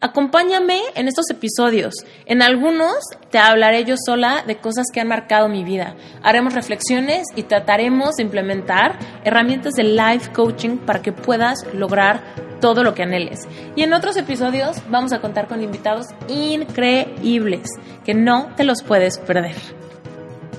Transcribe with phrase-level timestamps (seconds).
[0.00, 1.92] Acompáñame en estos episodios.
[2.24, 2.94] En algunos
[3.32, 5.96] te hablaré yo sola de cosas que han marcado mi vida.
[6.22, 12.22] Haremos reflexiones y trataremos de implementar herramientas de life coaching para que puedas lograr
[12.60, 13.48] todo lo que anheles.
[13.74, 17.68] Y en otros episodios vamos a contar con invitados increíbles
[18.04, 19.56] que no te los puedes perder.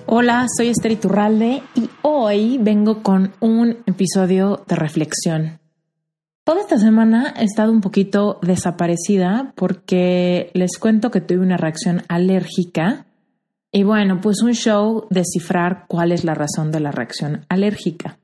[0.05, 5.59] Hola, soy Esther Iturralde y hoy vengo con un episodio de reflexión.
[6.49, 12.01] Toda esta semana he estado un poquito desaparecida porque les cuento que tuve una reacción
[12.07, 13.05] alérgica
[13.71, 18.17] y bueno, pues un show descifrar cuál es la razón de la reacción alérgica.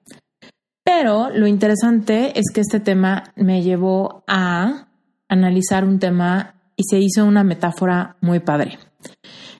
[0.83, 4.87] Pero lo interesante es que este tema me llevó a
[5.29, 8.79] analizar un tema y se hizo una metáfora muy padre.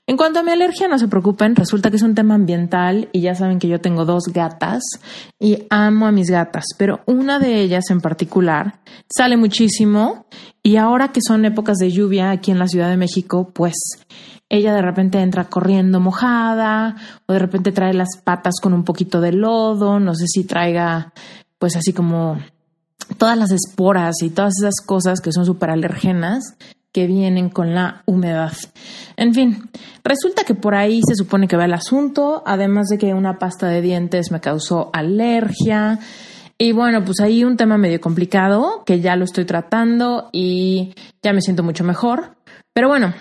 [0.08, 3.22] En cuanto a mi alergia, no se preocupen, resulta que es un tema ambiental y
[3.22, 4.82] ya saben que yo tengo dos gatas
[5.40, 10.26] y amo a mis gatas, pero una de ellas en particular sale muchísimo
[10.62, 13.74] y ahora que son épocas de lluvia aquí en la Ciudad de México, pues
[14.48, 16.94] ella de repente entra corriendo mojada
[17.26, 21.12] o de repente trae las patas con un poquito de lodo, no sé si traiga
[21.58, 22.38] pues así como
[23.18, 26.56] todas las esporas y todas esas cosas que son súper alergenas
[26.96, 28.54] que vienen con la humedad.
[29.18, 29.68] En fin,
[30.02, 33.68] resulta que por ahí se supone que va el asunto, además de que una pasta
[33.68, 35.98] de dientes me causó alergia.
[36.56, 41.34] Y bueno, pues ahí un tema medio complicado que ya lo estoy tratando y ya
[41.34, 42.34] me siento mucho mejor.
[42.72, 43.12] Pero bueno,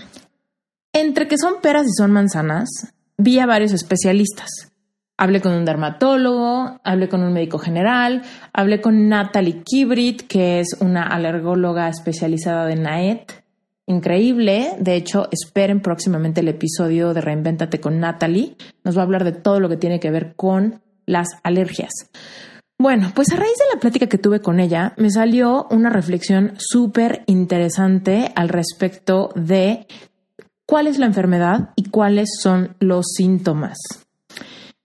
[0.94, 2.70] entre que son peras y son manzanas,
[3.18, 4.72] vi a varios especialistas.
[5.18, 8.22] Hablé con un dermatólogo, hablé con un médico general,
[8.54, 13.45] hablé con Natalie Kibrit, que es una alergóloga especializada de NAET,
[13.88, 14.76] increíble.
[14.80, 18.56] De hecho, esperen próximamente el episodio de Reinvéntate con Natalie.
[18.84, 21.92] Nos va a hablar de todo lo que tiene que ver con las alergias.
[22.78, 26.54] Bueno, pues a raíz de la plática que tuve con ella, me salió una reflexión
[26.58, 29.88] súper interesante al respecto de
[30.66, 33.78] cuál es la enfermedad y cuáles son los síntomas.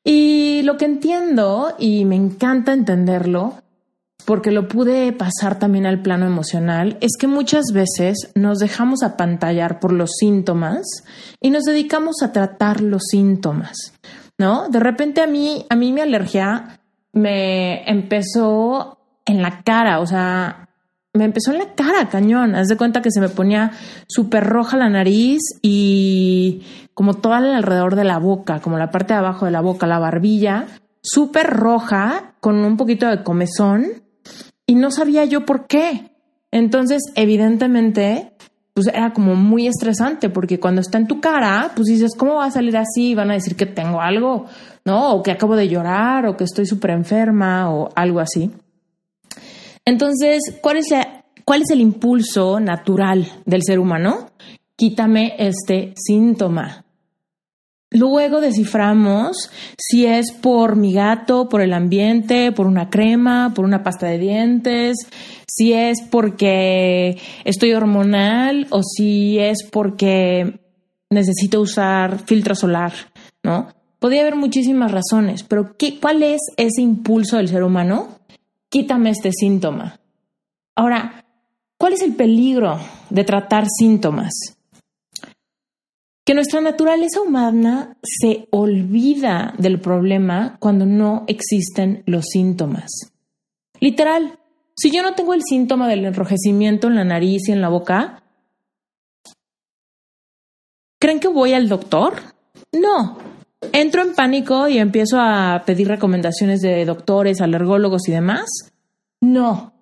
[0.04, 3.54] Y lo que entiendo, y me encanta entenderlo,
[4.24, 9.80] porque lo pude pasar también al plano emocional, es que muchas veces nos dejamos apantallar
[9.80, 10.86] por los síntomas
[11.40, 13.92] y nos dedicamos a tratar los síntomas,
[14.38, 14.68] ¿no?
[14.68, 16.80] De repente a mí, a mí mi alergia
[17.12, 20.68] me empezó en la cara, o sea,
[21.12, 22.54] me empezó en la cara, cañón.
[22.54, 23.72] Haz de cuenta que se me ponía
[24.06, 26.62] súper roja la nariz y
[26.94, 29.98] como todo alrededor de la boca, como la parte de abajo de la boca, la
[29.98, 30.66] barbilla,
[31.02, 34.02] súper roja, con un poquito de comezón
[34.70, 36.12] y no sabía yo por qué.
[36.52, 38.30] Entonces, evidentemente,
[38.72, 42.44] pues era como muy estresante porque cuando está en tu cara, pues dices, ¿cómo va
[42.44, 43.16] a salir así?
[43.16, 44.46] Van a decir que tengo algo,
[44.84, 45.12] ¿no?
[45.12, 48.52] O que acabo de llorar o que estoy súper enferma o algo así.
[49.84, 50.86] Entonces, ¿cuál es,
[51.44, 54.28] ¿cuál es el impulso natural del ser humano?
[54.76, 56.84] Quítame este síntoma.
[57.92, 63.82] Luego desciframos si es por mi gato, por el ambiente, por una crema, por una
[63.82, 64.96] pasta de dientes,
[65.48, 70.60] si es porque estoy hormonal o si es porque
[71.10, 72.92] necesito usar filtro solar,
[73.42, 73.74] ¿no?
[73.98, 78.20] Podría haber muchísimas razones, pero ¿qué, ¿cuál es ese impulso del ser humano?
[78.68, 80.00] Quítame este síntoma.
[80.76, 81.24] Ahora,
[81.76, 82.78] ¿cuál es el peligro
[83.10, 84.59] de tratar síntomas?
[86.30, 92.88] Que nuestra naturaleza humana se olvida del problema cuando no existen los síntomas.
[93.80, 94.38] Literal,
[94.76, 98.22] si yo no tengo el síntoma del enrojecimiento en la nariz y en la boca,
[101.00, 102.14] ¿creen que voy al doctor?
[102.70, 103.18] No.
[103.72, 108.46] Entro en pánico y empiezo a pedir recomendaciones de doctores, alergólogos y demás.
[109.20, 109.72] No.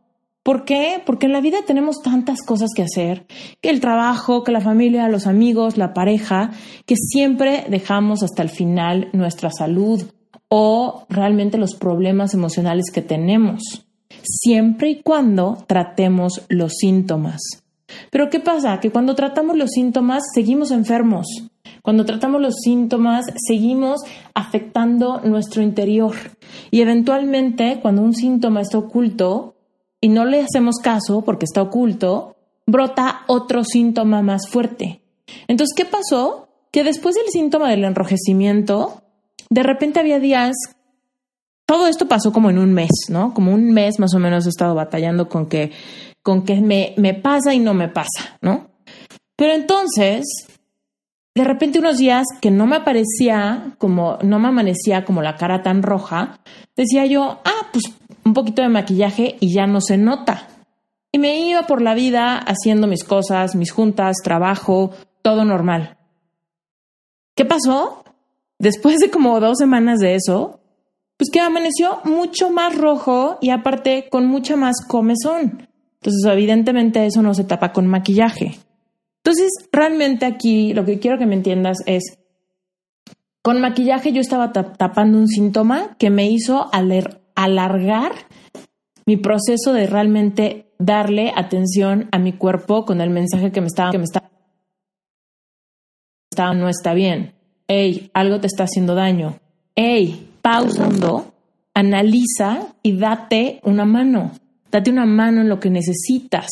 [0.42, 1.02] ¿Por qué?
[1.04, 3.26] Porque en la vida tenemos tantas cosas que hacer,
[3.60, 6.52] que el trabajo, que la familia, los amigos, la pareja,
[6.86, 10.02] que siempre dejamos hasta el final nuestra salud
[10.48, 13.86] o realmente los problemas emocionales que tenemos,
[14.22, 17.40] siempre y cuando tratemos los síntomas.
[18.10, 18.80] Pero ¿qué pasa?
[18.80, 21.26] Que cuando tratamos los síntomas seguimos enfermos.
[21.82, 24.00] Cuando tratamos los síntomas, seguimos
[24.34, 26.14] afectando nuestro interior.
[26.70, 29.54] Y eventualmente, cuando un síntoma está oculto,
[30.00, 32.36] y no le hacemos caso porque está oculto,
[32.66, 35.02] brota otro síntoma más fuerte.
[35.46, 36.48] Entonces, ¿qué pasó?
[36.70, 39.02] que después del síntoma del enrojecimiento,
[39.50, 40.54] de repente había días,
[41.66, 43.34] todo esto pasó como en un mes, ¿no?
[43.34, 45.72] Como un mes más o menos he estado batallando con que,
[46.22, 48.70] con que me, me pasa y no me pasa, ¿no?
[49.36, 50.24] Pero entonces,
[51.34, 55.62] de repente unos días que no me aparecía como, no me amanecía como la cara
[55.62, 56.40] tan roja,
[56.76, 57.84] decía yo, ah, pues
[58.28, 60.48] un poquito de maquillaje y ya no se nota.
[61.10, 64.90] Y me iba por la vida haciendo mis cosas, mis juntas, trabajo,
[65.22, 65.96] todo normal.
[67.34, 68.04] ¿Qué pasó?
[68.58, 70.60] Después de como dos semanas de eso,
[71.16, 75.68] pues que amaneció mucho más rojo y aparte con mucha más comezón.
[76.00, 78.58] Entonces, evidentemente eso no se tapa con maquillaje.
[79.24, 82.18] Entonces, realmente aquí lo que quiero que me entiendas es,
[83.42, 86.68] con maquillaje yo estaba tapando un síntoma que me hizo
[87.38, 88.12] alargar
[89.06, 93.92] mi proceso de realmente darle atención a mi cuerpo con el mensaje que me estaba,
[93.92, 94.28] que me estaba,
[96.54, 97.34] no está bien.
[97.68, 99.38] Hey, algo te está haciendo daño.
[99.76, 101.32] Hey, pausando,
[101.74, 104.32] analiza y date una mano.
[104.70, 106.48] Date una mano en lo que necesitas.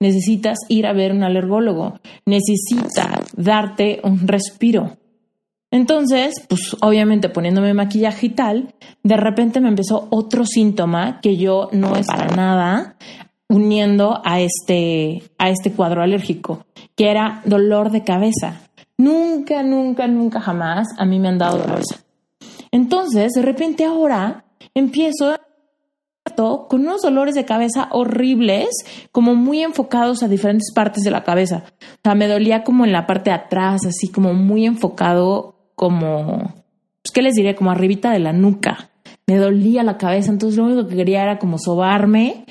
[0.00, 1.98] Necesitas ir a ver un alergólogo.
[2.26, 4.96] Necesitas darte un respiro.
[5.70, 11.68] Entonces, pues obviamente poniéndome maquillaje y tal, de repente me empezó otro síntoma que yo
[11.72, 12.96] no es para nada
[13.48, 16.66] uniendo a este, a este cuadro alérgico,
[16.96, 18.60] que era dolor de cabeza.
[18.96, 21.82] Nunca, nunca, nunca jamás a mí me han dado dolor.
[22.70, 24.44] Entonces, de repente ahora
[24.74, 25.36] empiezo
[26.36, 28.68] con unos dolores de cabeza horribles,
[29.12, 31.64] como muy enfocados a diferentes partes de la cabeza.
[31.80, 36.38] O sea, me dolía como en la parte de atrás, así como muy enfocado, como,
[37.02, 37.54] pues, ¿qué les diré?
[37.54, 38.90] Como arribita de la nuca.
[39.28, 42.46] Me dolía la cabeza, entonces lo único que quería era como sobarme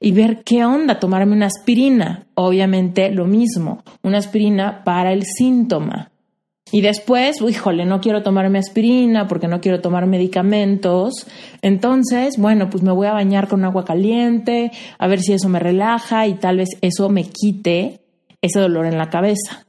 [0.00, 2.26] y ver qué onda, tomarme una aspirina.
[2.34, 6.10] Obviamente lo mismo, una aspirina para el síntoma.
[6.72, 11.28] Y después, híjole, no quiero tomarme aspirina porque no quiero tomar medicamentos.
[11.60, 15.60] Entonces, bueno, pues me voy a bañar con agua caliente, a ver si eso me
[15.60, 18.00] relaja y tal vez eso me quite
[18.40, 19.66] ese dolor en la cabeza.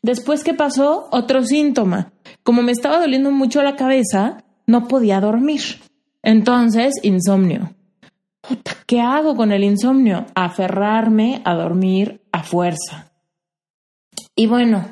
[0.00, 1.08] Después, ¿qué pasó?
[1.10, 2.12] Otro síntoma.
[2.44, 5.80] Como me estaba doliendo mucho la cabeza, no podía dormir.
[6.22, 7.74] Entonces, insomnio.
[8.86, 10.26] ¿Qué hago con el insomnio?
[10.36, 13.10] Aferrarme a dormir a fuerza.
[14.36, 14.84] Y bueno,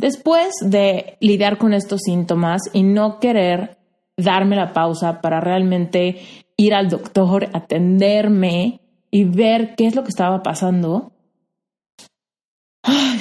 [0.00, 3.76] Después de lidiar con estos síntomas y no querer
[4.16, 6.22] darme la pausa para realmente
[6.56, 8.80] ir al doctor, atenderme
[9.10, 11.12] y ver qué es lo que estaba pasando,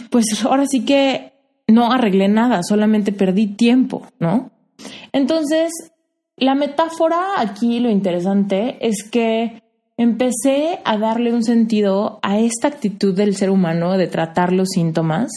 [0.10, 1.34] pues ahora sí que
[1.72, 4.52] no arreglé nada, solamente perdí tiempo, ¿no?
[5.12, 5.72] Entonces,
[6.38, 9.62] la metáfora aquí, lo interesante es que
[9.98, 15.30] empecé a darle un sentido a esta actitud del ser humano de tratar los síntomas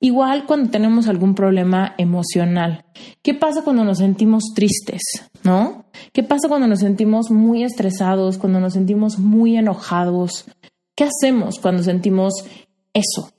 [0.00, 2.84] Igual cuando tenemos algún problema emocional.
[3.20, 5.02] ¿Qué pasa cuando nos sentimos tristes?
[5.42, 5.86] ¿No?
[6.12, 10.44] ¿Qué pasa cuando nos sentimos muy estresados, cuando nos sentimos muy enojados?
[10.94, 12.32] ¿Qué hacemos cuando sentimos
[12.94, 13.32] eso?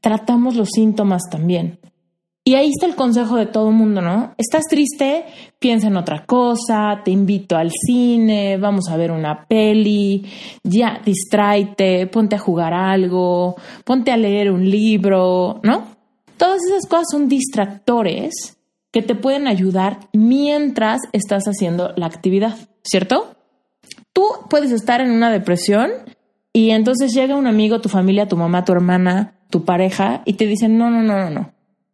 [0.00, 1.78] Tratamos los síntomas también.
[2.42, 4.34] Y ahí está el consejo de todo el mundo, ¿no?
[4.38, 5.26] ¿Estás triste?
[5.58, 10.24] Piensa en otra cosa, te invito al cine, vamos a ver una peli,
[10.64, 15.84] ya, distráete, ponte a jugar algo, ponte a leer un libro, ¿no?
[16.38, 18.56] Todas esas cosas son distractores
[18.90, 23.36] que te pueden ayudar mientras estás haciendo la actividad, ¿cierto?
[24.14, 25.90] Tú puedes estar en una depresión
[26.54, 30.46] y entonces llega un amigo, tu familia, tu mamá, tu hermana, tu pareja y te
[30.46, 31.52] dicen, no, no, no, no, no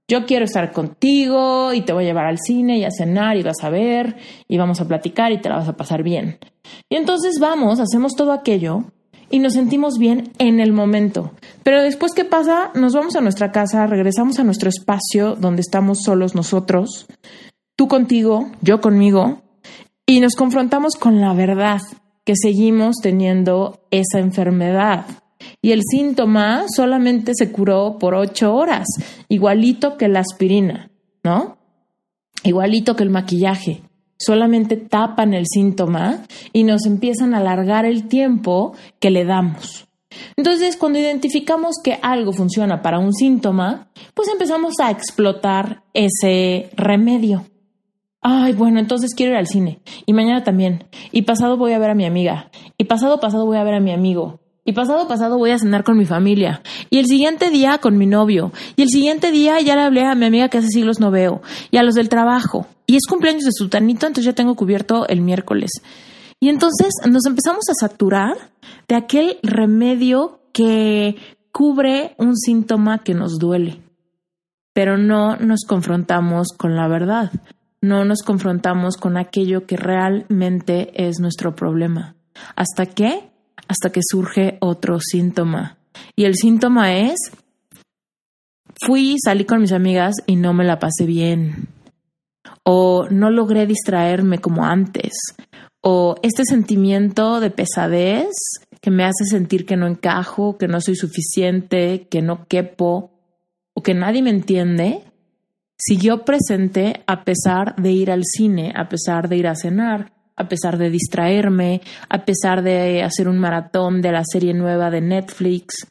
[0.08, 3.42] yo quiero estar contigo y te voy a llevar al cine y a cenar y
[3.42, 6.38] vas a ver y vamos a platicar y te la vas a pasar bien.
[6.88, 8.84] Y entonces vamos, hacemos todo aquello
[9.30, 11.32] y nos sentimos bien en el momento.
[11.64, 12.70] Pero después, ¿qué pasa?
[12.74, 17.06] Nos vamos a nuestra casa, regresamos a nuestro espacio donde estamos solos nosotros,
[17.74, 19.42] tú contigo, yo conmigo,
[20.06, 21.80] y nos confrontamos con la verdad
[22.24, 25.06] que seguimos teniendo esa enfermedad
[25.62, 28.86] y el síntoma solamente se curó por ocho horas,
[29.28, 30.90] igualito que la aspirina,
[31.22, 31.58] ¿no?
[32.42, 33.82] Igualito que el maquillaje.
[34.18, 36.22] Solamente tapan el síntoma
[36.52, 39.86] y nos empiezan a alargar el tiempo que le damos.
[40.36, 47.44] Entonces, cuando identificamos que algo funciona para un síntoma, pues empezamos a explotar ese remedio.
[48.22, 49.80] Ay, bueno, entonces quiero ir al cine.
[50.06, 50.84] Y mañana también.
[51.12, 52.50] Y pasado voy a ver a mi amiga.
[52.78, 54.40] Y pasado pasado voy a ver a mi amigo.
[54.66, 56.60] Y pasado pasado voy a cenar con mi familia.
[56.90, 58.52] Y el siguiente día con mi novio.
[58.76, 61.40] Y el siguiente día ya le hablé a mi amiga que hace siglos no veo.
[61.70, 62.66] Y a los del trabajo.
[62.84, 65.70] Y es cumpleaños de su tanito, entonces ya tengo cubierto el miércoles.
[66.40, 68.36] Y entonces nos empezamos a saturar
[68.88, 71.16] de aquel remedio que
[71.52, 73.80] cubre un síntoma que nos duele.
[74.76, 77.32] pero no nos confrontamos con la verdad,
[77.80, 82.14] no nos confrontamos con aquello que realmente es nuestro problema.
[82.56, 83.30] ¿Hasta qué?
[83.68, 85.78] Hasta que surge otro síntoma.
[86.14, 87.16] Y el síntoma es,
[88.84, 91.68] fui, salí con mis amigas y no me la pasé bien.
[92.62, 95.12] O no logré distraerme como antes.
[95.80, 98.34] O este sentimiento de pesadez
[98.80, 103.12] que me hace sentir que no encajo, que no soy suficiente, que no quepo
[103.74, 105.02] o que nadie me entiende,
[105.78, 110.48] siguió presente a pesar de ir al cine, a pesar de ir a cenar, a
[110.48, 115.86] pesar de distraerme, a pesar de hacer un maratón de la serie nueva de Netflix.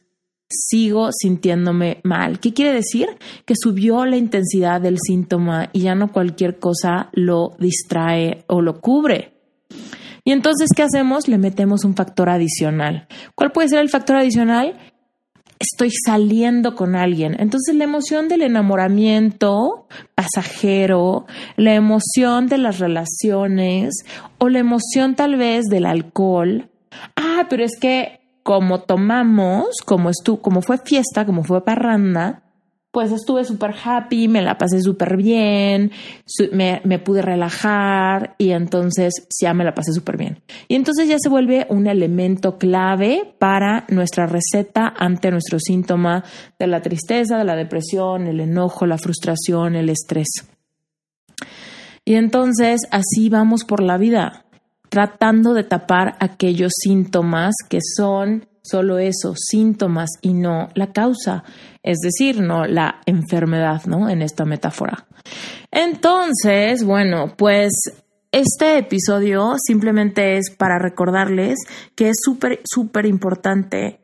[0.48, 2.38] Sigo sintiéndome mal.
[2.38, 3.08] ¿Qué quiere decir?
[3.44, 8.80] Que subió la intensidad del síntoma y ya no cualquier cosa lo distrae o lo
[8.80, 9.34] cubre.
[10.24, 11.28] Y entonces, ¿qué hacemos?
[11.28, 13.06] Le metemos un factor adicional.
[13.34, 14.76] ¿Cuál puede ser el factor adicional?
[15.58, 17.36] Estoy saliendo con alguien.
[17.38, 24.04] Entonces la emoción del enamoramiento pasajero, la emoción de las relaciones
[24.38, 26.68] o la emoción tal vez del alcohol.
[27.16, 32.42] Ah, pero es que como tomamos, como, estu como fue fiesta, como fue parranda,
[32.96, 35.90] pues estuve súper happy, me la pasé súper bien,
[36.50, 40.40] me, me, pude relajar y entonces ya me la pasé súper bien.
[40.66, 46.24] Y entonces ya se vuelve un elemento clave para nuestra receta ante nuestro síntoma
[46.58, 50.28] de la tristeza, de la depresión, el enojo, la frustración, el estrés.
[52.02, 54.46] Y entonces así vamos por la vida,
[54.88, 61.44] tratando de tapar aquellos síntomas que son solo eso, síntomas y no la causa,
[61.82, 64.08] es decir, no la enfermedad, ¿no?
[64.08, 65.06] En esta metáfora.
[65.70, 67.72] Entonces, bueno, pues
[68.32, 71.58] este episodio simplemente es para recordarles
[71.94, 74.00] que es súper, súper importante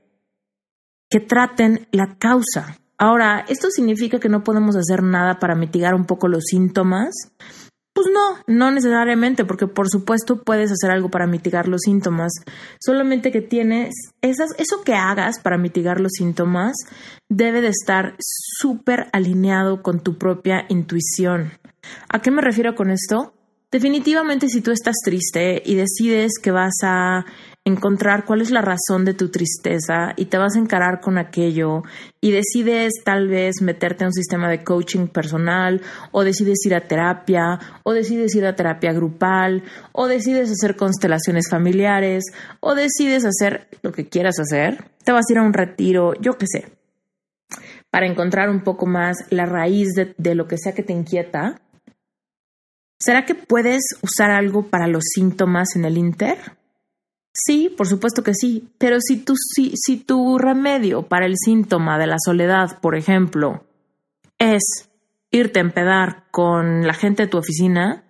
[1.11, 2.79] que traten la causa.
[2.97, 7.15] Ahora, ¿esto significa que no podemos hacer nada para mitigar un poco los síntomas?
[7.95, 12.33] Pues no, no necesariamente, porque por supuesto puedes hacer algo para mitigar los síntomas.
[12.81, 16.75] Solamente que tienes esas, eso que hagas para mitigar los síntomas
[17.29, 21.53] debe de estar súper alineado con tu propia intuición.
[22.09, 23.35] ¿A qué me refiero con esto?
[23.73, 27.25] Definitivamente si tú estás triste y decides que vas a
[27.65, 31.83] encontrar cuál es la razón de tu tristeza y te vas a encarar con aquello
[32.21, 36.87] y decides tal vez meterte en un sistema de coaching personal o decides ir a
[36.87, 39.63] terapia o decides ir a terapia grupal
[39.93, 42.25] o decides hacer constelaciones familiares
[42.61, 46.37] o decides hacer lo que quieras hacer, te vas a ir a un retiro, yo
[46.37, 46.73] qué sé,
[47.91, 51.63] para encontrar un poco más la raíz de, de lo que sea que te inquieta.
[53.03, 56.39] ¿Será que puedes usar algo para los síntomas en el Inter?
[57.35, 61.99] Sí, por supuesto que sí, pero si tu, si, si tu remedio para el síntoma
[61.99, 63.65] de la soledad, por ejemplo,
[64.39, 64.89] es
[65.33, 68.05] irte a empedar con la gente de tu oficina,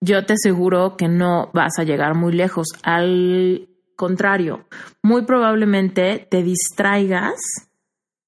[0.00, 2.66] yo te aseguro que no vas a llegar muy lejos.
[2.82, 4.66] Al contrario,
[5.00, 7.36] muy probablemente te distraigas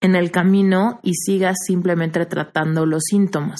[0.00, 3.58] en el camino y sigas simplemente tratando los síntomas.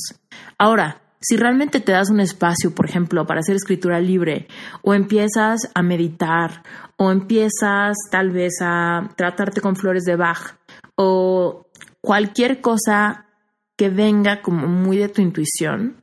[0.59, 4.49] Ahora, si realmente te das un espacio, por ejemplo, para hacer escritura libre,
[4.83, 6.63] o empiezas a meditar,
[6.97, 10.57] o empiezas tal vez a tratarte con flores de Bach,
[10.95, 11.67] o
[12.01, 13.27] cualquier cosa
[13.77, 16.03] que venga como muy de tu intuición,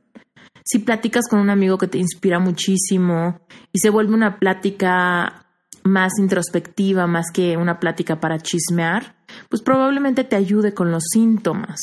[0.64, 3.40] si platicas con un amigo que te inspira muchísimo
[3.70, 5.46] y se vuelve una plática
[5.82, 9.14] más introspectiva, más que una plática para chismear,
[9.50, 11.80] pues probablemente te ayude con los síntomas.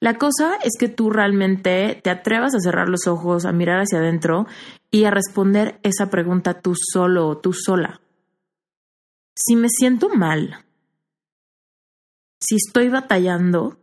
[0.00, 3.98] La cosa es que tú realmente te atrevas a cerrar los ojos, a mirar hacia
[3.98, 4.46] adentro
[4.90, 8.00] y a responder esa pregunta tú solo o tú sola.
[9.34, 10.64] Si me siento mal,
[12.40, 13.78] si estoy batallando,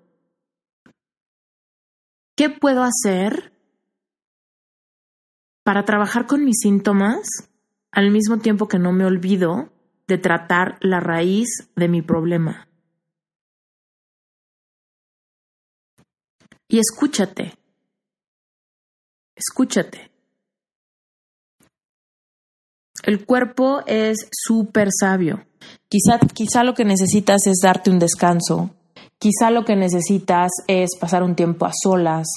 [2.36, 3.52] ¿qué puedo hacer
[5.64, 7.50] para trabajar con mis síntomas
[7.92, 9.74] al mismo tiempo que no me olvido
[10.08, 12.71] de tratar la raíz de mi problema?
[16.72, 17.54] Y escúchate.
[19.36, 20.10] Escúchate.
[23.04, 25.46] El cuerpo es súper sabio.
[25.90, 28.70] Quizá, quizá lo que necesitas es darte un descanso.
[29.20, 32.28] Quizá lo que necesitas es pasar un tiempo a solas.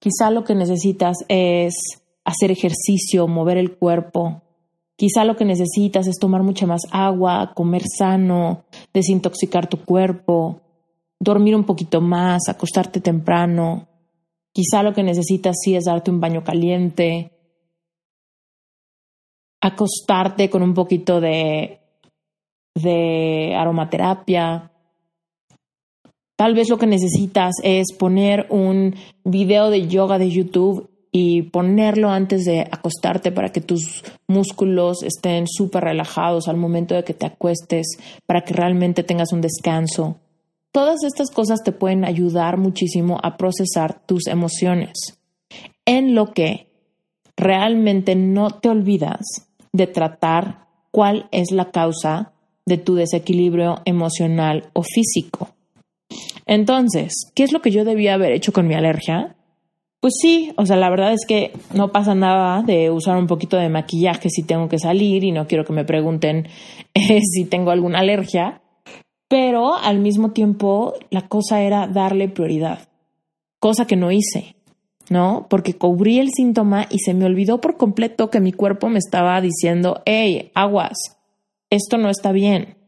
[0.00, 1.74] Quizá lo que necesitas es
[2.24, 4.42] hacer ejercicio, mover el cuerpo.
[4.96, 10.62] Quizá lo que necesitas es tomar mucha más agua, comer sano, desintoxicar tu cuerpo,
[11.20, 13.88] dormir un poquito más, acostarte temprano.
[14.52, 17.32] Quizá lo que necesitas sí es darte un baño caliente,
[19.60, 21.80] acostarte con un poquito de,
[23.56, 24.72] aromaterapia.
[26.36, 28.94] Tal vez lo que necesitas es poner un
[29.24, 35.46] video de yoga de YouTube y ponerlo antes de acostarte para que tus músculos estén
[35.48, 37.86] súper relajados al momento de que te acuestes,
[38.26, 40.20] para que realmente tengas un descanso.
[40.78, 45.18] Todas estas cosas te pueden ayudar muchísimo a procesar tus emociones,
[45.84, 46.68] en lo que
[47.36, 52.30] realmente no te olvidas de tratar cuál es la causa
[52.64, 55.48] de tu desequilibrio emocional o físico.
[56.46, 59.34] Entonces, ¿qué es lo que yo debía haber hecho con mi alergia?
[59.98, 63.56] Pues sí, o sea, la verdad es que no pasa nada de usar un poquito
[63.56, 66.46] de maquillaje si tengo que salir y no quiero que me pregunten
[66.94, 68.62] eh, si tengo alguna alergia,
[69.28, 72.88] pero al mismo tiempo la cosa era darle prioridad,
[73.60, 74.56] cosa que no hice,
[75.10, 75.46] ¿no?
[75.48, 79.40] Porque cubrí el síntoma y se me olvidó por completo que mi cuerpo me estaba
[79.40, 80.96] diciendo, hey, aguas,
[81.70, 82.78] esto no está bien.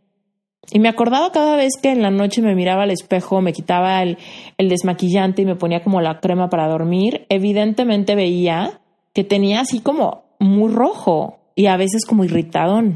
[0.72, 4.02] Y me acordaba cada vez que en la noche me miraba al espejo, me quitaba
[4.02, 4.18] el,
[4.58, 8.80] desmaquillante y me ponía como la crema para dormir, evidentemente veía
[9.12, 12.94] que tenía así como muy rojo y a veces como irritadón.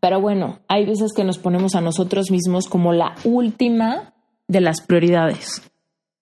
[0.00, 4.14] Pero bueno, hay veces que nos ponemos a nosotros mismos como la última
[4.46, 5.62] de las prioridades.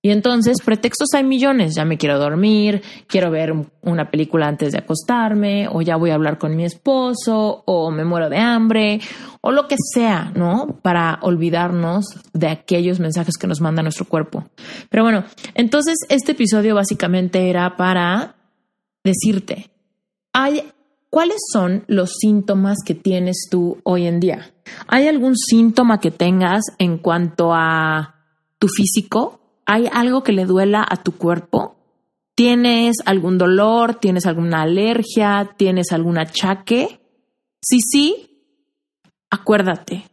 [0.07, 1.75] Y entonces, pretextos hay millones.
[1.75, 3.53] Ya me quiero dormir, quiero ver
[3.83, 8.05] una película antes de acostarme, o ya voy a hablar con mi esposo, o me
[8.05, 9.01] muero de hambre,
[9.41, 10.79] o lo que sea, ¿no?
[10.81, 14.45] Para olvidarnos de aquellos mensajes que nos manda nuestro cuerpo.
[14.91, 18.37] Pero bueno, entonces este episodio básicamente era para
[19.03, 19.71] decirte,
[20.33, 20.71] hay,
[21.17, 24.53] ¿cuáles son los síntomas que tienes tú hoy en día?
[24.87, 28.17] ¿Hay algún síntoma que tengas en cuanto a
[28.59, 29.41] tu físico?
[29.65, 31.77] ¿Hay algo que le duela a tu cuerpo?
[32.35, 33.95] ¿Tienes algún dolor?
[33.95, 35.55] ¿Tienes alguna alergia?
[35.57, 37.01] ¿Tienes algún achaque?
[37.63, 38.45] Si sí,
[39.31, 40.05] acuérdate.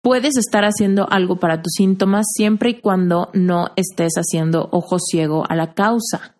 [0.00, 5.44] Puedes estar haciendo algo para tus síntomas siempre y cuando no estés haciendo ojo ciego
[5.46, 6.35] a la causa.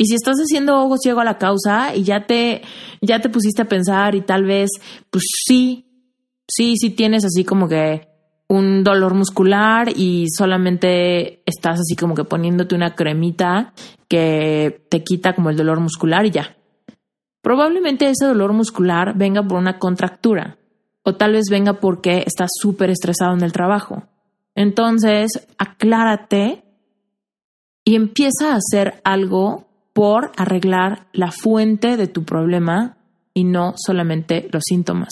[0.00, 2.62] Y si estás haciendo ojo ciego a la causa y ya te,
[3.02, 4.70] ya te pusiste a pensar y tal vez,
[5.10, 5.90] pues sí,
[6.48, 8.08] sí, sí tienes así como que
[8.48, 13.74] un dolor muscular y solamente estás así como que poniéndote una cremita
[14.08, 16.56] que te quita como el dolor muscular y ya.
[17.42, 20.56] Probablemente ese dolor muscular venga por una contractura
[21.02, 24.04] o tal vez venga porque estás súper estresado en el trabajo.
[24.54, 26.64] Entonces, aclárate
[27.84, 32.96] y empieza a hacer algo por arreglar la fuente de tu problema
[33.34, 35.10] y no solamente los síntomas.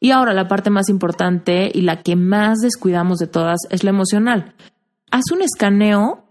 [0.00, 3.90] Y ahora la parte más importante y la que más descuidamos de todas es la
[3.90, 4.54] emocional.
[5.10, 6.24] Haz un escaneo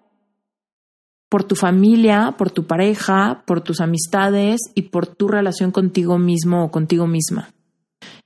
[1.29, 6.65] por tu familia, por tu pareja, por tus amistades y por tu relación contigo mismo
[6.65, 7.49] o contigo misma.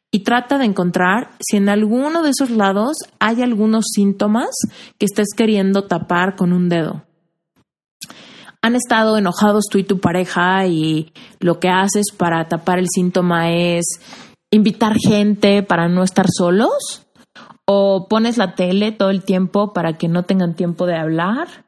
[0.10, 4.50] Y trata de encontrar si en alguno de esos lados hay algunos síntomas
[5.00, 7.04] que estés queriendo tapar con un dedo
[8.64, 13.52] han estado enojados tú y tu pareja y lo que haces para tapar el síntoma
[13.52, 13.86] es
[14.52, 17.06] invitar gente para no estar solos?
[17.66, 21.66] ¿O pones la tele todo el tiempo para que no tengan tiempo de hablar?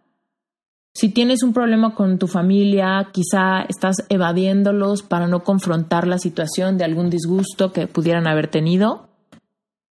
[0.94, 6.78] Si tienes un problema con tu familia, quizá estás evadiéndolos para no confrontar la situación
[6.78, 9.10] de algún disgusto que pudieran haber tenido.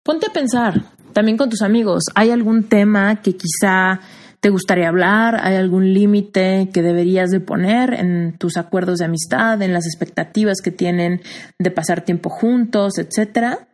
[0.02, 4.00] Ponte a pensar, también con tus amigos, ¿hay algún tema que quizá
[4.40, 5.40] te gustaría hablar?
[5.42, 10.58] ¿Hay algún límite que deberías de poner en tus acuerdos de amistad, en las expectativas
[10.62, 11.20] que tienen
[11.58, 13.68] de pasar tiempo juntos, etcétera?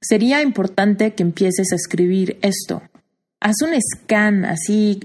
[0.00, 2.82] Sería importante que empieces a escribir esto.
[3.40, 5.00] Haz un scan, así,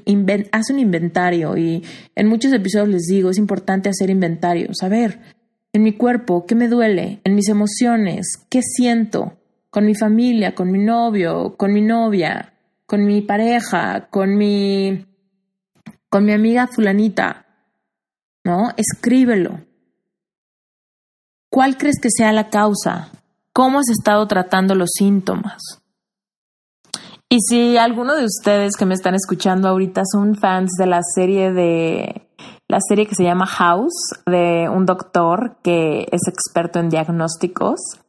[0.51, 1.83] haz un inventario y
[2.15, 5.19] en muchos episodios les digo, es importante hacer inventario, saber
[5.73, 9.37] en mi cuerpo qué me duele, en mis emociones, qué siento,
[9.69, 12.53] con mi familia, con mi novio, con mi novia,
[12.89, 15.05] con mi pareja, con mi,
[16.09, 17.45] con mi amiga fulanita,
[18.43, 18.71] ¿no?
[18.77, 19.59] Escríbelo.
[21.51, 23.11] ¿Cuál crees que sea la causa?
[23.53, 25.61] ¿Cómo has estado tratando los síntomas?
[27.29, 31.53] Y si alguno de ustedes que me están escuchando ahorita son fans de la serie
[31.53, 32.27] de
[32.67, 37.99] la serie que se llama House de un doctor que es experto en diagnósticos,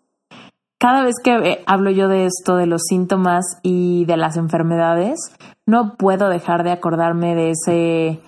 [0.81, 5.19] cada vez que eh, hablo yo de esto, de los síntomas y de las enfermedades,
[5.67, 8.21] no puedo dejar de acordarme de ese,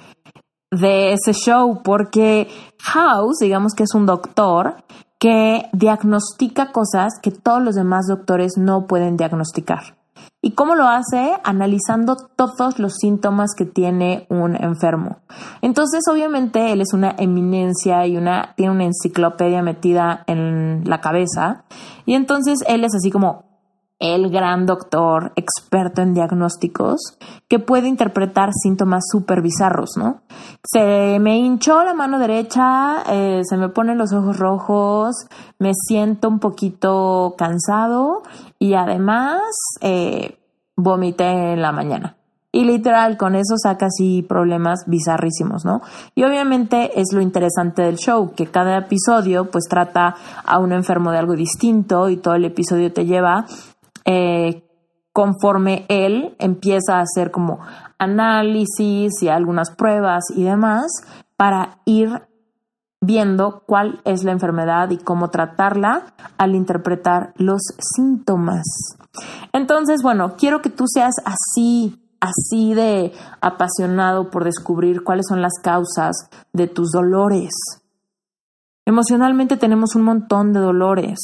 [0.71, 2.49] de ese show, porque
[2.83, 4.77] House, digamos que es un doctor
[5.19, 9.97] que diagnostica cosas que todos los demás doctores no pueden diagnosticar.
[10.43, 11.35] ¿Y cómo lo hace?
[11.45, 15.19] Analizando todos los síntomas que tiene un enfermo.
[15.63, 21.63] Entonces, obviamente, él es una eminencia y una, tiene una enciclopedia metida en la cabeza.
[22.07, 23.53] Y entonces él es así como
[24.03, 27.17] el gran doctor experto en diagnósticos
[27.49, 30.23] que puede interpretar síntomas súper bizarros, ¿no?
[30.65, 35.15] Se me hinchó la mano derecha, eh, se me ponen los ojos rojos,
[35.61, 38.25] me siento un poquito cansado
[38.59, 39.41] y además
[39.81, 40.37] eh,
[40.75, 42.17] vomité en la mañana.
[42.55, 45.81] Y literal, con eso saca así problemas bizarrísimos, ¿no?
[46.15, 51.11] Y obviamente es lo interesante del show, que cada episodio pues trata a un enfermo
[51.13, 53.47] de algo distinto y todo el episodio te lleva
[54.05, 54.65] eh,
[55.13, 57.61] conforme él empieza a hacer como
[57.99, 60.91] análisis y algunas pruebas y demás
[61.37, 62.23] para ir
[63.01, 67.63] viendo cuál es la enfermedad y cómo tratarla al interpretar los
[67.97, 68.63] síntomas.
[69.53, 75.55] Entonces, bueno, quiero que tú seas así, así de apasionado por descubrir cuáles son las
[75.61, 77.51] causas de tus dolores.
[78.87, 81.19] Emocionalmente tenemos un montón de dolores.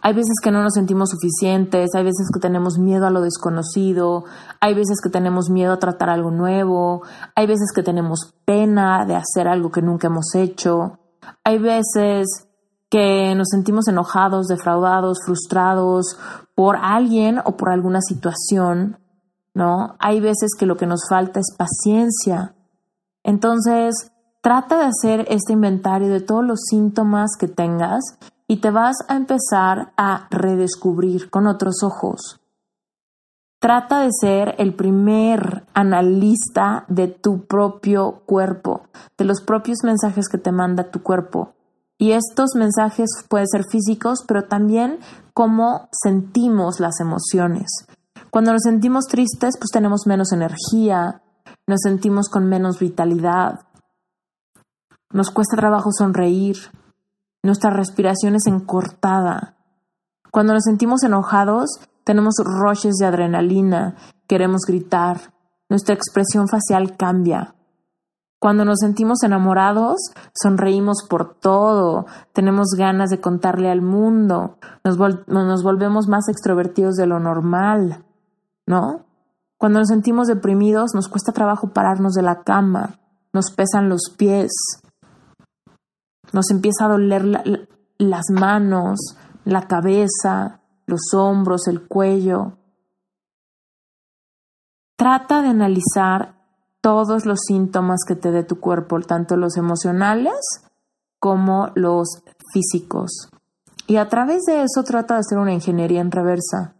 [0.00, 4.24] Hay veces que no nos sentimos suficientes, hay veces que tenemos miedo a lo desconocido,
[4.60, 7.02] hay veces que tenemos miedo a tratar algo nuevo,
[7.34, 10.98] hay veces que tenemos pena de hacer algo que nunca hemos hecho,
[11.42, 12.26] hay veces
[12.90, 16.18] que nos sentimos enojados, defraudados, frustrados
[16.54, 18.98] por alguien o por alguna situación,
[19.54, 19.96] ¿no?
[19.98, 22.54] Hay veces que lo que nos falta es paciencia.
[23.22, 23.94] Entonces,
[24.42, 28.02] trata de hacer este inventario de todos los síntomas que tengas
[28.46, 32.40] y te vas a empezar a redescubrir con otros ojos.
[33.58, 38.82] Trata de ser el primer analista de tu propio cuerpo,
[39.16, 41.54] de los propios mensajes que te manda tu cuerpo.
[41.96, 44.98] Y estos mensajes pueden ser físicos, pero también
[45.32, 47.70] cómo sentimos las emociones.
[48.34, 51.22] Cuando nos sentimos tristes, pues tenemos menos energía,
[51.68, 53.60] nos sentimos con menos vitalidad,
[55.12, 56.56] nos cuesta trabajo sonreír,
[57.44, 59.54] nuestra respiración es encortada.
[60.32, 63.94] Cuando nos sentimos enojados, tenemos roches de adrenalina,
[64.26, 65.32] queremos gritar,
[65.68, 67.54] nuestra expresión facial cambia.
[68.40, 75.62] Cuando nos sentimos enamorados, sonreímos por todo, tenemos ganas de contarle al mundo, nos, nos,
[75.62, 78.04] volvemos más extrovertidos de lo normal,
[78.66, 79.04] ¿no?
[79.58, 82.98] Cuando nos sentimos deprimidos, nos cuesta trabajo pararnos de la cama,
[83.32, 84.52] nos pesan los pies,
[86.32, 92.58] nos empieza a doler las manos, la cabeza, los hombros, el cuello.
[94.96, 96.34] Trata de analizar
[96.80, 100.34] todos los síntomas que te dé tu cuerpo, tanto los emocionales
[101.18, 102.22] como los
[102.52, 103.30] físicos.
[103.86, 106.73] Y a través de eso trata de hacer una ingeniería en reversa.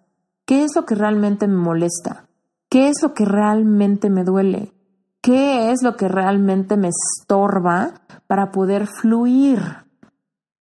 [0.46, 2.28] ¿Qué es lo que realmente me molesta?
[2.68, 4.72] ¿Qué es lo que realmente me duele?
[5.22, 9.61] ¿Qué es lo que realmente me estorba para poder fluir?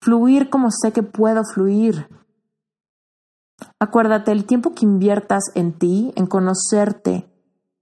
[0.00, 2.08] Fluir como sé que puedo fluir.
[3.78, 7.28] Acuérdate, el tiempo que inviertas en ti, en conocerte,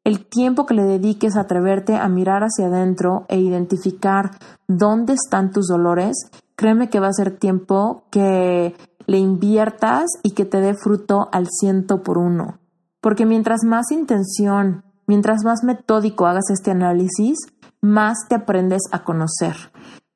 [0.02, 4.30] el tiempo que le dediques a atreverte a mirar hacia adentro e identificar
[4.66, 6.16] dónde están tus dolores,
[6.56, 8.74] créeme que va a ser tiempo que
[9.06, 12.58] le inviertas y que te dé fruto al ciento por uno.
[13.00, 17.38] Porque mientras más intención, Mientras más metódico hagas este análisis,
[17.80, 19.54] más te aprendes a conocer.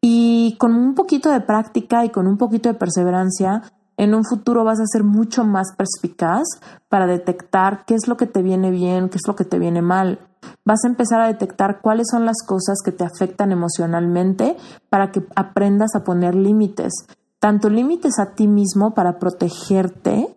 [0.00, 3.62] Y con un poquito de práctica y con un poquito de perseverancia,
[3.96, 6.42] en un futuro vas a ser mucho más perspicaz
[6.88, 9.82] para detectar qué es lo que te viene bien, qué es lo que te viene
[9.82, 10.18] mal.
[10.64, 14.56] Vas a empezar a detectar cuáles son las cosas que te afectan emocionalmente
[14.88, 16.92] para que aprendas a poner límites,
[17.40, 20.36] tanto límites a ti mismo para protegerte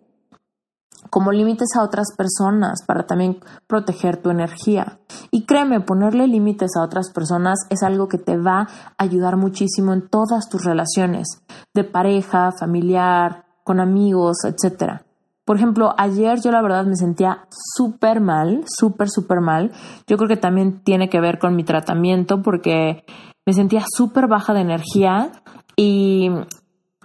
[1.10, 4.98] como límites a otras personas para también proteger tu energía.
[5.30, 9.92] Y créeme, ponerle límites a otras personas es algo que te va a ayudar muchísimo
[9.92, 11.28] en todas tus relaciones,
[11.72, 15.02] de pareja, familiar, con amigos, etc.
[15.44, 19.72] Por ejemplo, ayer yo la verdad me sentía súper mal, súper, súper mal.
[20.06, 23.04] Yo creo que también tiene que ver con mi tratamiento porque
[23.46, 25.30] me sentía súper baja de energía
[25.76, 26.30] y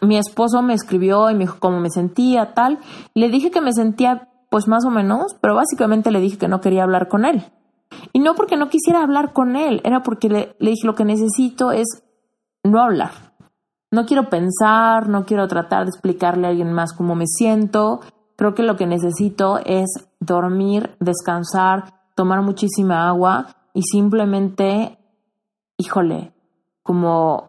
[0.02, 2.80] mi esposo me escribió y me dijo cómo me sentía, tal.
[3.14, 6.62] Le dije que me sentía pues más o menos, pero básicamente le dije que no
[6.62, 7.46] quería hablar con él.
[8.14, 11.06] Y no porque no quisiera hablar con él, era porque le, le dije lo que
[11.06, 12.04] necesito es
[12.64, 13.12] no hablar.
[13.92, 18.02] No quiero pensar, no quiero tratar de explicarle a alguien más cómo me siento.
[18.36, 19.88] Creo que lo que necesito es
[20.20, 25.00] dormir, descansar, tomar muchísima agua y simplemente,
[25.78, 26.34] híjole,
[26.84, 27.49] como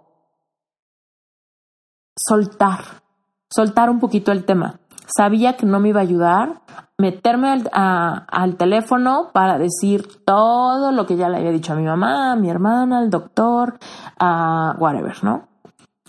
[2.27, 3.03] soltar,
[3.49, 4.81] soltar un poquito el tema.
[5.07, 6.61] Sabía que no me iba a ayudar
[7.01, 12.33] meterme al, teléfono para decir todo lo que ya le había dicho a mi mamá,
[12.33, 13.79] a mi hermana, al doctor,
[14.19, 15.49] a whatever, ¿no?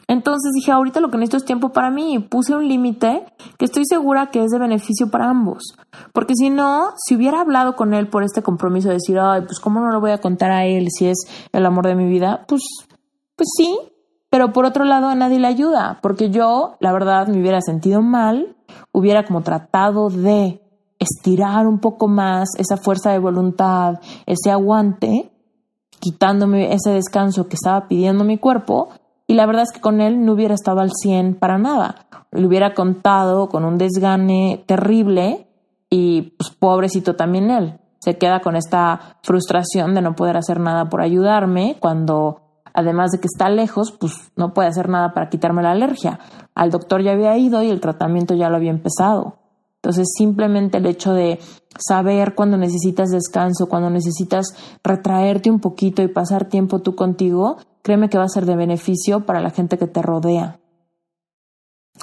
[0.08, 2.19] Entonces dije, ahorita lo que necesito es tiempo para mí.
[2.19, 3.26] Puse un límite
[3.58, 5.78] que estoy segura que es de beneficio para ambos.
[6.12, 9.62] Porque si no, si hubiera hablado con él por este compromiso de decir, ay, pues
[9.62, 11.19] cómo no lo voy a contar a él si es
[11.54, 12.62] el amor de mi vida, pues,
[13.38, 13.80] pues sí.
[14.31, 15.99] Pero por otro lado, a nadie le ayuda.
[16.01, 18.55] Porque yo, la verdad, me hubiera sentido mal,
[18.93, 20.63] hubiera como tratado de
[20.99, 25.31] estirar un poco más esa fuerza de voluntad, ese aguante,
[25.99, 28.89] quitándome ese descanso que estaba pidiendo mi cuerpo,
[29.27, 32.07] y la verdad es que con él no hubiera estado al 100 para nada.
[32.31, 35.47] Le hubiera contado con un desgane terrible
[35.89, 37.79] y pues pobrecito también él.
[37.99, 42.40] Se queda con esta frustración de no poder hacer nada por ayudarme cuando
[42.73, 46.19] además de que está lejos, pues no puede hacer nada para quitarme la alergia.
[46.55, 49.38] Al doctor ya había ido y el tratamiento ya lo había empezado.
[49.84, 51.39] Entonces, simplemente el hecho de
[51.77, 58.10] saber cuando necesitas descanso, cuando necesitas retraerte un poquito y pasar tiempo tú contigo, créeme
[58.10, 60.61] que va a ser de beneficio para la gente que te rodea.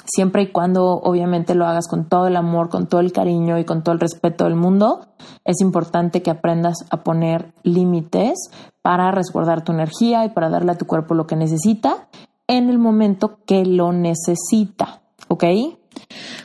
[0.05, 3.65] Siempre y cuando obviamente lo hagas con todo el amor, con todo el cariño y
[3.65, 5.07] con todo el respeto del mundo,
[5.45, 8.49] es importante que aprendas a poner límites
[8.81, 12.07] para resguardar tu energía y para darle a tu cuerpo lo que necesita
[12.47, 15.01] en el momento que lo necesita.
[15.27, 15.43] ¿Ok?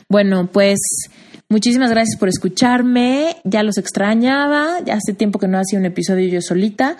[0.09, 0.79] Bueno, pues
[1.47, 3.35] Muchísimas gracias por escucharme.
[3.43, 4.79] Ya los extrañaba.
[4.83, 6.97] Ya hace tiempo que no hacía un episodio yo solita.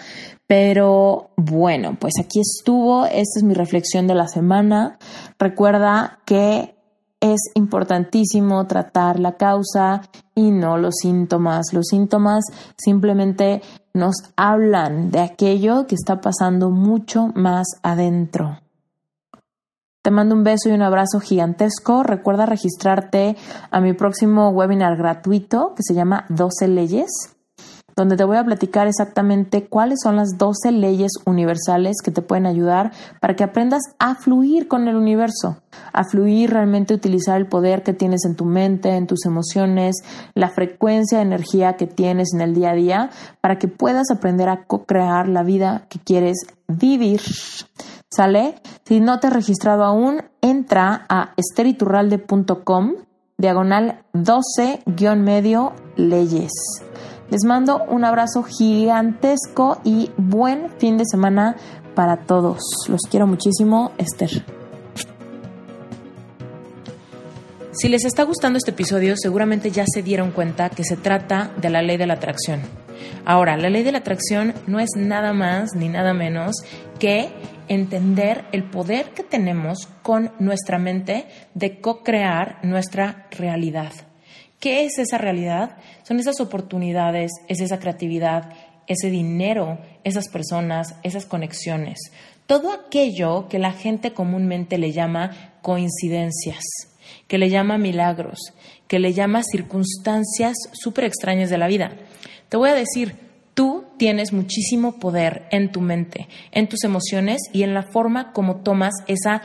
[0.47, 3.05] Pero bueno, pues aquí estuvo.
[3.05, 4.97] Esta es mi reflexión de la semana.
[5.39, 6.75] Recuerda que
[7.19, 10.03] es importantísimo tratar la causa
[10.36, 11.73] y no los síntomas.
[11.73, 12.43] Los síntomas
[12.77, 13.62] simplemente
[13.93, 18.60] nos hablan de aquello que está pasando mucho más adentro.
[20.03, 22.03] Te mando un beso y un abrazo gigantesco.
[22.03, 23.36] Recuerda registrarte
[23.71, 27.34] a mi próximo webinar gratuito que se llama 12 leyes,
[27.95, 32.45] donde te voy a platicar exactamente cuáles son las 12 leyes universales que te pueden
[32.45, 35.58] ayudar para que aprendas a fluir con el universo,
[35.93, 39.95] a fluir realmente utilizar el poder que tienes en tu mente, en tus emociones,
[40.34, 43.10] la frecuencia de energía que tienes en el día a día,
[43.41, 47.21] para que puedas aprender a co-crear la vida que quieres vivir.
[48.10, 48.55] ¿Sale?
[48.86, 52.93] Si no te has registrado aún, entra a esteriturralde.com
[53.38, 56.51] diagonal 12-medio leyes.
[57.29, 61.55] Les mando un abrazo gigantesco y buen fin de semana
[61.95, 62.59] para todos.
[62.88, 64.45] Los quiero muchísimo, Esther.
[67.71, 71.69] Si les está gustando este episodio, seguramente ya se dieron cuenta que se trata de
[71.69, 72.61] la ley de la atracción.
[73.25, 76.55] Ahora, la ley de la atracción no es nada más ni nada menos
[76.99, 77.29] que
[77.67, 83.91] entender el poder que tenemos con nuestra mente de co-crear nuestra realidad.
[84.65, 85.78] ¿Qué es esa realidad?
[86.01, 88.51] Son esas oportunidades, es esa creatividad,
[88.88, 91.99] ese dinero, esas personas, esas conexiones.
[92.47, 96.63] Todo aquello que la gente comúnmente le llama coincidencias,
[97.28, 98.39] que le llama milagros,
[98.88, 101.91] que le llama circunstancias súper extrañas de la vida.
[102.49, 103.23] Te voy a decir,
[103.56, 108.58] Tú tienes muchísimo poder en tu mente, en tus emociones y en la forma como
[108.58, 109.43] tomas esa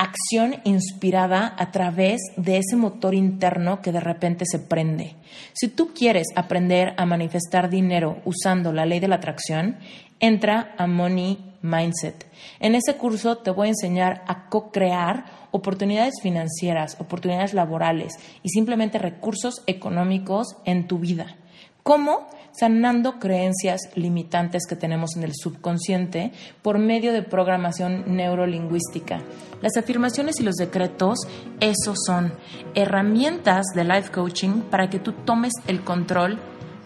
[0.00, 5.14] acción inspirada a través de ese motor interno que de repente se prende.
[5.52, 9.76] Si tú quieres aprender a manifestar dinero usando la ley de la atracción,
[10.18, 12.26] entra a Money Mindset.
[12.60, 18.98] En ese curso te voy a enseñar a co-crear oportunidades financieras, oportunidades laborales y simplemente
[18.98, 21.36] recursos económicos en tu vida.
[21.82, 22.26] ¿Cómo?
[22.60, 29.22] Sanando creencias limitantes que tenemos en el subconsciente por medio de programación neurolingüística.
[29.62, 31.20] Las afirmaciones y los decretos,
[31.60, 32.34] esos son
[32.74, 36.38] herramientas de life coaching para que tú tomes el control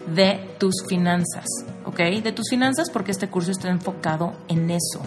[0.07, 1.45] de tus finanzas,
[1.85, 1.97] ¿ok?
[2.23, 5.01] De tus finanzas porque este curso está enfocado en eso,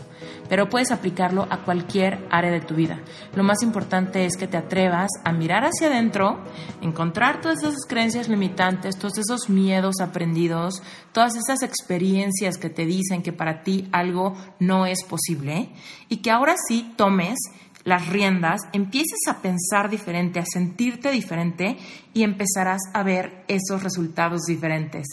[0.48, 3.00] pero puedes aplicarlo a cualquier área de tu vida.
[3.34, 6.38] Lo más importante es que te atrevas a mirar hacia adentro,
[6.80, 10.82] encontrar todas esas creencias limitantes, todos esos miedos aprendidos,
[11.12, 15.70] todas esas experiencias que te dicen que para ti algo no es posible
[16.08, 17.38] y que ahora sí tomes
[17.84, 21.76] las riendas, empieces a pensar diferente, a sentirte diferente
[22.12, 25.06] y empezarás a ver esos resultados diferentes.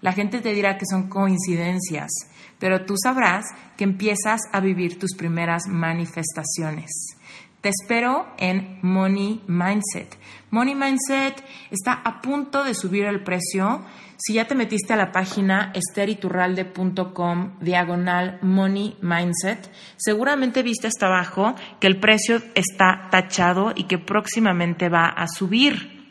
[0.00, 2.10] La gente te dirá que son coincidencias,
[2.58, 3.44] pero tú sabrás
[3.76, 7.17] que empiezas a vivir tus primeras manifestaciones.
[7.60, 10.16] Te espero en Money Mindset.
[10.50, 13.84] Money Mindset está a punto de subir el precio.
[14.16, 21.56] Si ya te metiste a la página esteriturralde.com diagonal Money Mindset, seguramente viste hasta abajo
[21.80, 26.06] que el precio está tachado y que próximamente va a subir.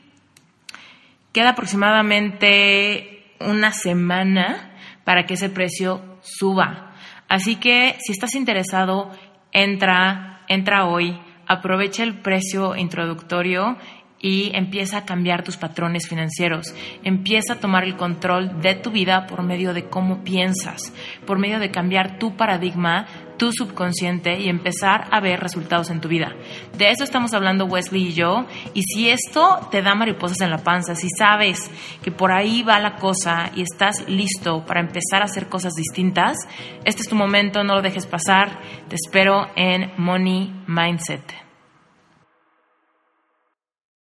[1.32, 4.74] Queda aproximadamente una semana
[5.06, 6.94] para que ese precio suba.
[7.30, 9.12] Así que si estás interesado,
[9.54, 13.78] entra entra hoy, aprovecha el precio introductorio
[14.20, 16.74] y empieza a cambiar tus patrones financieros.
[17.04, 20.94] Empieza a tomar el control de tu vida por medio de cómo piensas,
[21.26, 23.06] por medio de cambiar tu paradigma,
[23.38, 26.36] tu subconsciente y empezar a ver resultados en tu vida.
[26.78, 28.46] De eso estamos hablando Wesley y yo.
[28.74, 31.70] Y si esto te da mariposas en la panza, si sabes
[32.02, 36.38] que por ahí va la cosa y estás listo para empezar a hacer cosas distintas,
[36.84, 38.60] este es tu momento, no lo dejes pasar.
[38.88, 41.47] Te espero en Money Mindset.